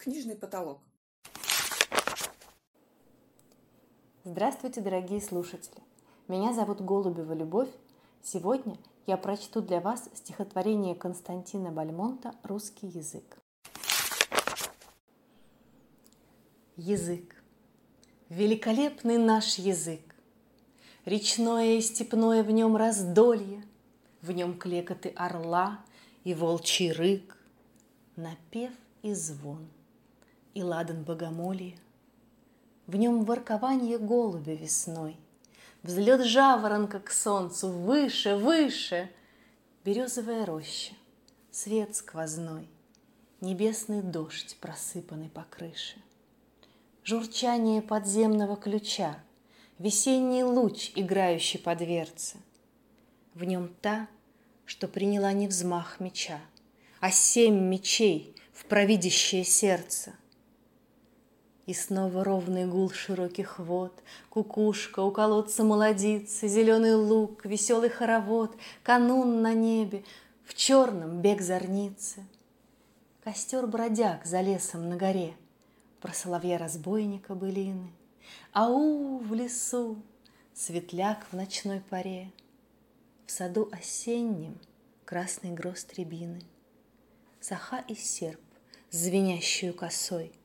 [0.00, 0.80] Книжный потолок.
[4.24, 5.82] Здравствуйте, дорогие слушатели!
[6.26, 7.68] Меня зовут Голубева Любовь.
[8.22, 13.36] Сегодня я прочту для вас стихотворение Константина Бальмонта «Русский язык».
[16.76, 17.36] Язык.
[18.30, 20.14] Великолепный наш язык.
[21.04, 23.62] Речное и степное в нем раздолье,
[24.22, 25.84] В нем клекоты орла
[26.24, 27.36] и волчий рык,
[28.16, 28.72] Напев
[29.02, 29.68] и звон–
[30.60, 31.74] и ладан богомолия.
[32.86, 35.16] В нем воркование голубя весной,
[35.82, 39.10] Взлет жаворонка к солнцу выше, выше,
[39.86, 40.92] Березовая роща,
[41.50, 42.68] свет сквозной,
[43.40, 45.96] Небесный дождь, просыпанный по крыше.
[47.04, 49.16] Журчание подземного ключа,
[49.78, 52.36] Весенний луч, играющий по дверце.
[53.32, 54.08] В нем та,
[54.66, 56.40] что приняла не взмах меча,
[57.00, 60.12] А семь мечей в провидящее сердце.
[61.70, 63.92] И снова ровный гул широких вод,
[64.28, 70.02] Кукушка, у колодца молодица, Зеленый лук, веселый хоровод, Канун на небе,
[70.42, 72.26] в черном бег зорницы.
[73.22, 75.36] Костер бродяг за лесом на горе,
[76.00, 77.92] Про соловья-разбойника былины.
[78.52, 80.02] Ау, в лесу,
[80.52, 82.32] светляк в ночной паре,
[83.26, 84.58] В саду осеннем
[85.04, 86.42] красный гроз рябины,
[87.38, 88.40] Саха и серп,
[88.90, 90.32] звенящую косой—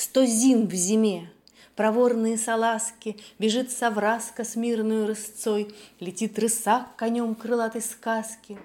[0.00, 1.28] Сто зим в зиме,
[1.74, 8.56] проворные салазки, Бежит совраска с мирную рысцой, Летит рысак конем крылатой сказки.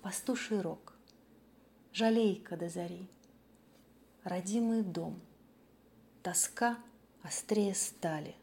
[0.00, 0.94] Пастуший рог,
[1.92, 3.06] жалейка до зари,
[4.24, 5.20] Родимый дом,
[6.22, 6.78] тоска
[7.22, 8.34] острее стали.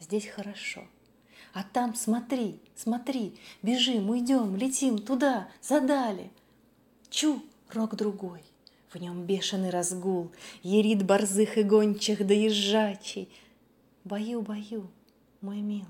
[0.00, 0.82] Здесь хорошо,
[1.54, 6.30] а там смотри, смотри, Бежим, уйдем, летим туда, задали.
[7.08, 8.44] Чу, рог другой,
[8.94, 10.30] в нем бешеный разгул,
[10.62, 13.28] Ерит борзых и гончих доезжачий.
[14.04, 14.90] Бою, бою,
[15.40, 15.88] мой милый,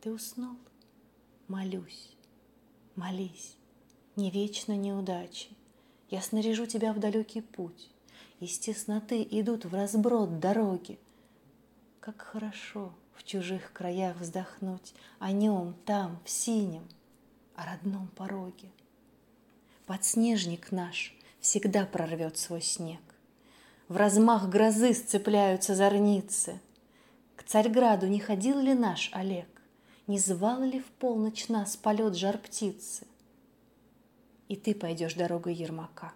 [0.00, 0.56] ты уснул?
[1.48, 2.14] Молюсь,
[2.94, 3.56] молись,
[4.16, 5.48] не вечно неудачи.
[6.10, 7.90] Я снаряжу тебя в далекий путь.
[8.40, 10.98] Из тесноты идут в разброд дороги.
[12.00, 16.86] Как хорошо в чужих краях вздохнуть О нем там, в синем,
[17.56, 18.70] о родном пороге.
[19.86, 21.14] Подснежник наш—
[21.48, 23.00] всегда прорвет свой снег.
[23.88, 26.60] В размах грозы сцепляются зорницы.
[27.36, 29.48] К Царьграду не ходил ли наш Олег?
[30.06, 33.06] Не звал ли в полночь нас полет жар птицы?
[34.48, 36.12] И ты пойдешь дорогой Ермака.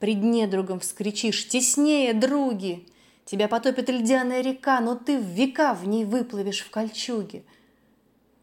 [0.00, 2.88] Пред недругом вскричишь «Теснее, други!»
[3.26, 7.44] Тебя потопит льдяная река, но ты в века в ней выплывешь в кольчуге.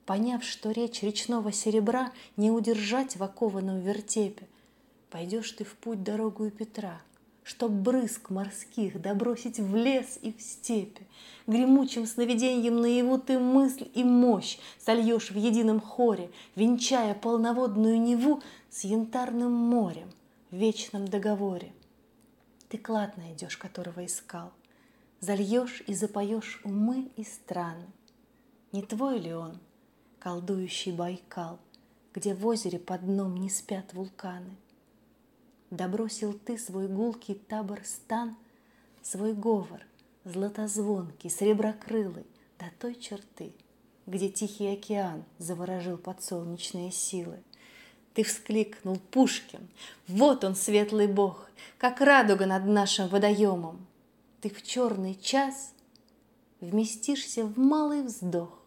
[0.05, 4.47] Поняв, что речь речного серебра не удержать в окованном вертепе,
[5.09, 7.01] Пойдешь ты в путь дорогу Петра,
[7.43, 11.07] Чтоб брызг морских добросить в лес и в степи.
[11.47, 18.83] Гремучим сновиденьем наяву ты мысль и мощь Сольешь в едином хоре, Венчая полноводную Неву С
[18.83, 20.09] янтарным морем
[20.51, 21.71] в вечном договоре.
[22.67, 24.51] Ты клад найдешь, которого искал,
[25.21, 27.87] Зальешь и запоешь умы и страны.
[28.73, 29.57] Не твой ли он,
[30.19, 31.59] колдующий Байкал,
[32.13, 34.57] Где в озере под дном не спят вулканы—
[35.69, 38.37] Добросил ты свой гулкий табор стан,
[39.01, 39.81] Свой говор,
[40.23, 42.25] златозвонкий, среброкрылый,
[42.57, 43.51] До той черты,
[44.05, 47.39] где Тихий океан Заворожил подсолнечные силы.
[48.13, 49.67] Ты вскликнул, Пушкин,
[50.07, 53.85] вот он, светлый бог, Как радуга над нашим водоемом.
[54.39, 55.73] Ты в черный час
[56.61, 58.57] вместишься в малый вздох,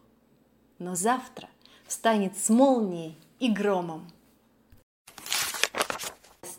[0.77, 1.49] Но завтра
[1.87, 4.07] встанет с молнией и громом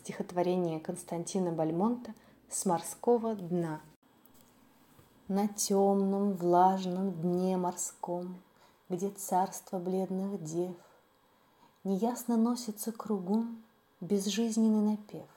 [0.03, 2.13] стихотворение Константина Бальмонта
[2.49, 3.79] «С морского дна».
[5.29, 8.35] На темном влажном дне морском,
[8.89, 10.75] Где царство бледных дев,
[11.85, 13.63] Неясно носится кругом
[14.01, 15.29] Безжизненный напев.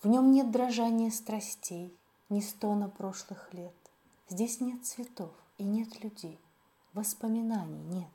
[0.00, 1.92] В нем нет дрожания страстей,
[2.28, 3.74] Ни стона прошлых лет.
[4.28, 6.38] Здесь нет цветов и нет людей,
[6.92, 8.14] Воспоминаний нет.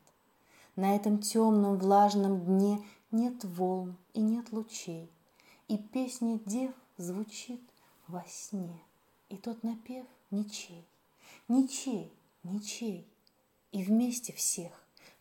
[0.77, 2.81] На этом темном влажном дне
[3.11, 5.11] Нет волн и нет лучей,
[5.71, 7.61] и песня дев звучит
[8.09, 8.77] во сне,
[9.29, 10.85] И тот напев ничей,
[11.47, 12.11] ничей,
[12.43, 13.07] ничей.
[13.71, 14.73] И вместе всех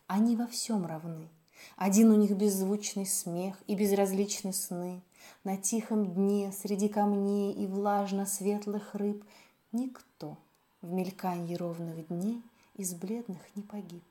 [0.07, 1.29] они во всем равны.
[1.77, 5.01] Один у них беззвучный смех и безразличны сны.
[5.45, 9.23] На тихом дне среди камней и влажно-светлых рыб
[9.71, 10.37] Никто
[10.81, 12.41] в мельканье ровных дней
[12.75, 14.03] из бледных не погиб.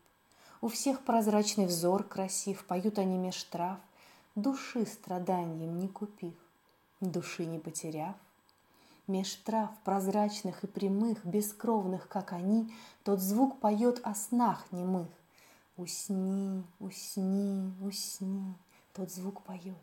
[0.63, 3.79] У всех прозрачный взор красив, поют они меж трав,
[4.35, 6.35] души страданием не купив,
[7.01, 8.15] души не потеряв.
[9.07, 12.73] Меж трав прозрачных и прямых, бескровных, как они,
[13.03, 15.09] Тот звук поет о снах немых.
[15.77, 18.55] Усни, усни, усни,
[18.93, 19.75] тот звук поет.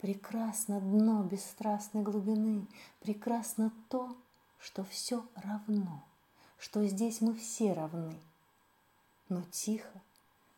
[0.00, 2.66] Прекрасно дно бесстрастной глубины,
[3.00, 4.16] Прекрасно то,
[4.58, 6.02] что все равно,
[6.58, 8.16] Что здесь мы все равны.
[9.28, 10.00] Но тихо,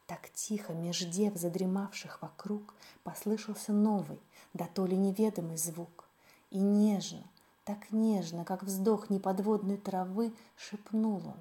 [0.07, 4.19] так тихо, меж дев, задремавших вокруг, Послышался новый,
[4.53, 6.09] да то ли неведомый звук.
[6.51, 7.23] И нежно,
[7.65, 11.41] так нежно, как вздох неподводной травы, Шепнул он.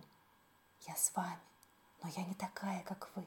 [0.88, 1.39] Я с вами,
[2.03, 3.25] но я не такая, как вы.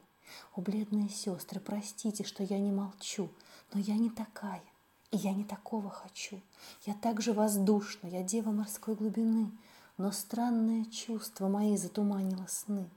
[0.55, 3.29] О, бледные сестры, простите, что я не молчу,
[3.73, 4.63] но я не такая,
[5.11, 6.39] и я не такого хочу.
[6.85, 9.51] Я так же воздушна, я дева морской глубины,
[9.97, 12.89] но странное чувство мои затуманило сны.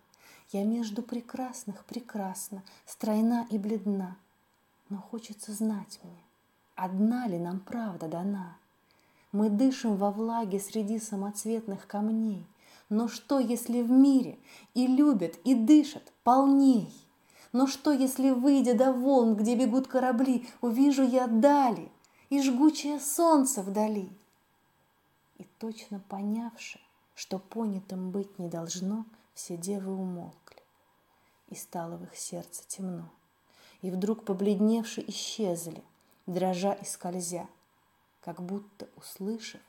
[0.52, 4.18] Я между прекрасных прекрасна, стройна и бледна,
[4.90, 6.22] но хочется знать мне,
[6.74, 8.58] одна ли нам правда дана.
[9.32, 12.46] Мы дышим во влаге среди самоцветных камней,
[12.90, 14.38] но что, если в мире
[14.74, 16.92] и любят, и дышат полней?
[17.52, 21.90] Но что, если, выйдя до волн, где бегут корабли, увижу я дали
[22.28, 24.10] и жгучее солнце вдали?
[25.38, 26.78] И точно понявши,
[27.14, 30.41] что понятым быть не должно, все девы умолкли,
[31.52, 33.08] и стало в их сердце темно.
[33.82, 35.84] И вдруг побледневши исчезли,
[36.26, 37.46] дрожа и скользя,
[38.20, 39.60] как будто услышав,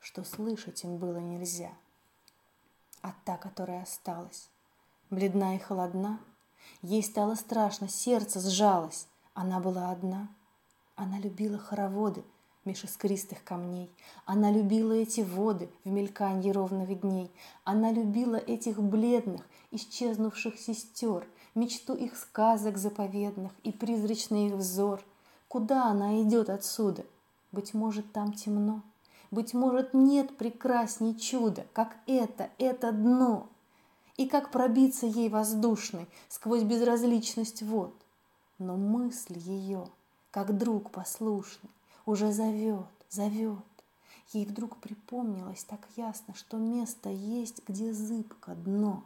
[0.00, 1.72] что слышать им было нельзя.
[3.02, 4.48] А та, которая осталась,
[5.10, 6.18] бледна и холодна,
[6.82, 9.06] Ей стало страшно, сердце сжалось.
[9.34, 10.28] Она была одна.
[10.94, 12.24] Она любила хороводы
[12.64, 13.90] меж искристых камней.
[14.24, 17.30] Она любила эти воды в мельканье ровных дней.
[17.64, 25.02] Она любила этих бледных, исчезнувших сестер, мечту их сказок заповедных и призрачный их взор.
[25.48, 27.04] Куда она идет отсюда?
[27.52, 28.82] Быть может, там темно.
[29.30, 33.48] Быть может, нет прекрасней чуда, как это, это дно
[34.16, 37.94] и как пробиться ей воздушной сквозь безразличность вод.
[38.58, 39.88] Но мысль ее,
[40.30, 41.70] как друг послушный,
[42.06, 43.58] уже зовет, зовет.
[44.32, 49.04] Ей вдруг припомнилось так ясно, что место есть, где зыбко дно.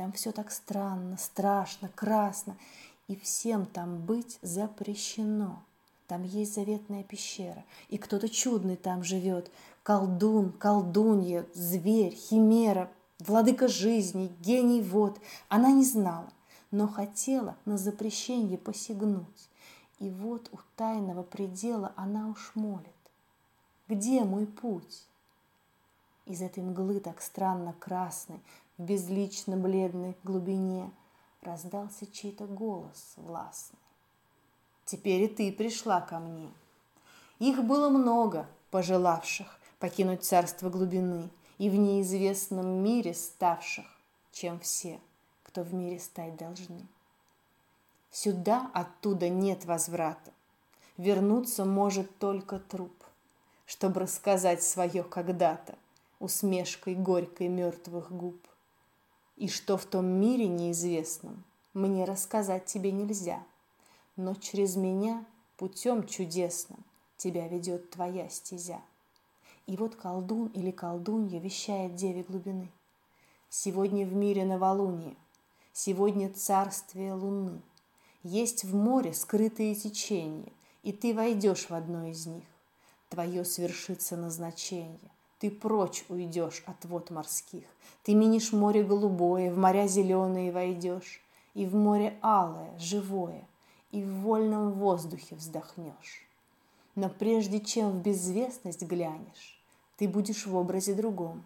[0.00, 2.56] Там все так странно, страшно, красно,
[3.06, 5.62] и всем там быть запрещено.
[6.06, 9.50] Там есть заветная пещера, и кто-то чудный там живет.
[9.82, 15.20] Колдун, колдунья, зверь, химера, владыка жизни, гений вод,
[15.50, 16.30] она не знала,
[16.70, 19.50] но хотела на запрещение посягнуть.
[19.98, 22.88] И вот у тайного предела она уж молит.
[23.86, 25.04] Где мой путь?
[26.24, 28.40] Из этой мглы так странно красной,
[28.80, 30.90] в безлично бледной глубине
[31.42, 33.78] раздался чей-то голос властный.
[34.86, 36.50] Теперь и ты пришла ко мне.
[37.38, 41.30] Их было много, пожелавших покинуть царство глубины–
[41.60, 43.84] и в неизвестном мире ставших,
[44.32, 44.98] чем все,
[45.42, 46.86] кто в мире стать должны.
[48.10, 50.32] Сюда оттуда нет возврата.
[50.96, 52.94] Вернуться может только труп,
[53.66, 55.76] чтобы рассказать свое когда-то
[56.18, 58.40] усмешкой горькой мертвых губ.
[59.40, 61.42] И что в том мире неизвестном,
[61.72, 63.42] мне рассказать тебе нельзя,
[64.14, 65.24] но через меня
[65.56, 66.84] путем чудесным
[67.16, 68.82] тебя ведет твоя стезя.
[69.66, 72.68] И вот колдун или колдунья вещает деве глубины.
[73.48, 75.16] Сегодня в мире новолуние,
[75.72, 77.62] сегодня царствие луны.
[78.22, 82.44] Есть в море скрытые течения, и ты войдешь в одно из них.
[83.08, 85.10] Твое свершится назначение.
[85.40, 87.64] Ты прочь уйдешь от вод морских.
[88.04, 91.22] Ты минишь море голубое, в моря зеленые войдешь.
[91.54, 93.48] И в море алое, живое,
[93.90, 96.28] и в вольном воздухе вздохнешь.
[96.94, 99.60] Но прежде чем в безвестность глянешь,
[99.96, 101.42] ты будешь в образе другом.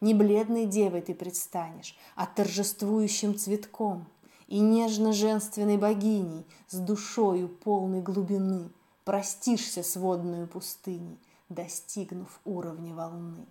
[0.00, 4.06] Не бледной девой ты предстанешь, а торжествующим цветком
[4.46, 8.70] и нежно-женственной богиней с душою полной глубины
[9.04, 11.18] простишься с водной пустыней,
[11.54, 13.46] достигнув уровня волны.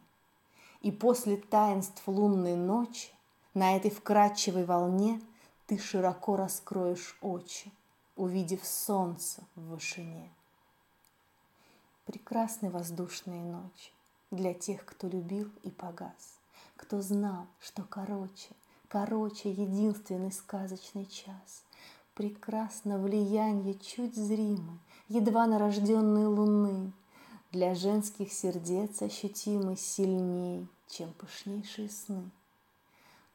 [0.81, 3.11] И после таинств лунной ночи
[3.53, 5.21] на этой вкрадчивой волне
[5.67, 7.71] ты широко раскроешь очи,
[8.15, 10.29] увидев солнце в вышине.
[12.05, 13.91] Прекрасны воздушные ночи
[14.31, 16.39] для тех, кто любил и погас,
[16.75, 18.49] кто знал, что короче,
[18.87, 21.63] короче единственный сказочный час.
[22.15, 26.91] Прекрасно влияние чуть зримой, едва нарожденной луны,
[27.51, 32.29] для женских сердец ощутимы сильней, чем пышнейшие сны.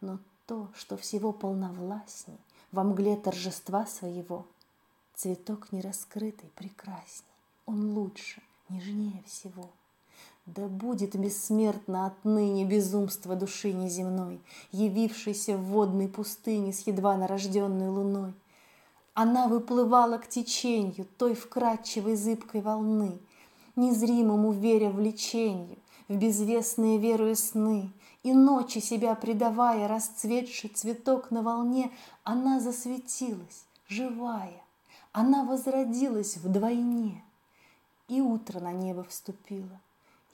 [0.00, 2.38] Но то, что всего полновластней,
[2.72, 4.46] во мгле торжества своего,
[5.14, 7.26] цветок нераскрытый прекрасней,
[7.66, 9.70] он лучше, нежнее всего—
[10.46, 18.32] Да будет бессмертно отныне безумство души неземной, Явившейся в водной пустыне с едва нарожденной луной.
[19.14, 23.18] Она выплывала к течению той вкрадчивой зыбкой волны,
[23.76, 25.78] Незримому веря влечению,
[26.08, 27.92] в безвестные веру и сны,
[28.22, 31.92] И ночи себя предавая, расцветший цветок на волне,
[32.24, 34.62] Она засветилась, живая,
[35.12, 37.22] она возродилась вдвойне,
[38.08, 39.80] И утро на небо вступило,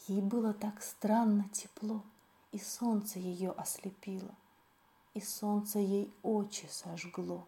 [0.08, 2.00] Ей было так странно тепло,
[2.52, 4.34] И солнце ее ослепило,
[5.14, 7.44] И солнце ей очи сожгло.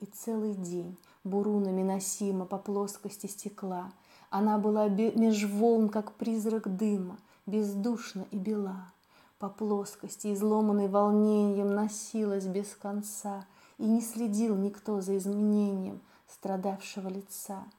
[0.00, 3.92] И целый день бурунами носима По плоскости стекла,
[4.30, 8.92] Она была меж волн, как призрак дыма, Бездушна и бела.
[9.38, 13.46] По плоскости, изломанной волнением, Носилась без конца,
[13.78, 17.64] И не следил никто за изменением Страдавшего лица—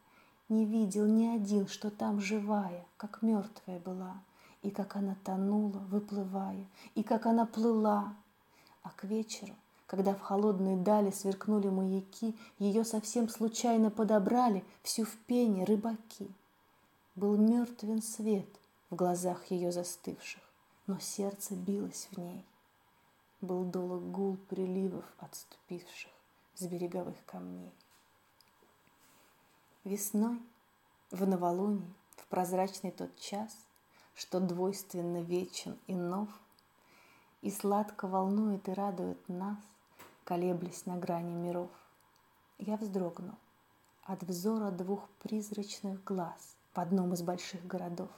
[0.49, 4.15] не видел ни один, что там живая, как мертвая была,
[4.61, 8.13] И как она тонула, выплывая, и как она плыла.
[8.81, 9.53] А к вечеру,
[9.87, 16.29] когда в холодной дали сверкнули маяки, Ее совсем случайно подобрали всю в пене рыбаки.
[17.15, 18.47] Был мертвен свет
[18.89, 20.41] в глазах ее застывших,
[20.87, 22.45] Но сердце билось в ней.
[23.39, 26.11] Был долг гул приливов отступивших
[26.55, 27.71] с береговых камней.
[29.83, 30.41] Весной,
[31.11, 33.55] в новолунии, в прозрачный тот час,
[34.15, 36.29] Что двойственно вечен и нов,
[37.41, 39.59] И сладко волнует и радует нас,
[40.27, 41.69] Колеблясь на грани миров.
[42.57, 43.35] Я вздрогнул
[44.03, 48.09] от взора двух призрачных глаз В одном из больших городов.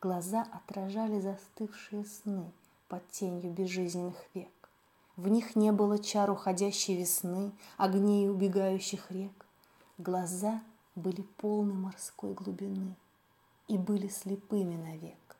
[0.00, 2.52] Глаза отражали застывшие сны
[2.86, 4.70] Под тенью безжизненных век.
[5.16, 9.46] В них не было чар уходящей весны, Огней убегающих рек.
[9.98, 10.62] Глаза
[10.94, 12.94] были полны морской глубины
[13.66, 15.36] и были слепыми навек.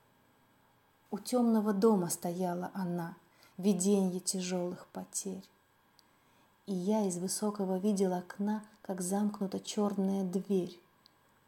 [1.12, 3.14] У темного дома стояла она,
[3.56, 5.48] виденье тяжелых потерь.
[6.70, 10.78] И я из высокого видел окна, как замкнута черная дверь,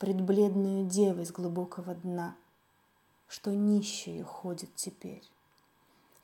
[0.01, 2.35] Пред бледную девой с глубокого дна,
[3.29, 5.23] Что нищую ходит теперь.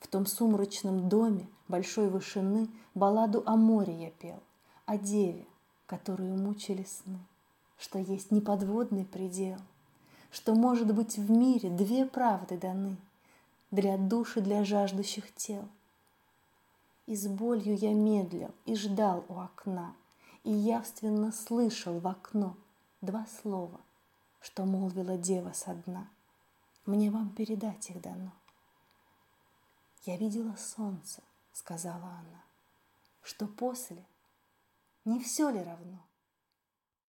[0.00, 4.42] В том сумрачном доме большой вышины Балладу о море я пел,
[4.84, 5.46] о деве,
[5.86, 7.20] которую мучили сны,
[7.78, 9.58] что есть неподводный предел,
[10.32, 12.96] что, может быть, в мире две правды даны
[13.70, 15.68] для душ и для жаждущих тел.
[17.08, 19.96] И с болью я медлил и ждал у окна,
[20.44, 22.54] и явственно слышал в окно
[23.00, 23.80] два слова,
[24.42, 26.06] что молвила дева со дна.
[26.84, 28.32] Мне вам передать их дано.
[30.04, 31.22] Я видела солнце,
[31.54, 32.44] сказала она,
[33.22, 34.04] что после–
[35.06, 35.98] не все ли равно?